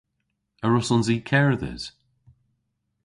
A 0.63 0.65
wrussons 0.67 1.07
i 1.15 1.17
kerdhes? 1.29 1.83